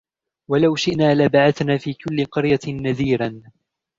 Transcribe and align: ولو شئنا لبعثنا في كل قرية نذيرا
ولو 0.49 0.75
شئنا 0.75 1.15
لبعثنا 1.15 1.77
في 1.77 1.93
كل 1.93 2.25
قرية 2.25 2.59
نذيرا 2.67 3.41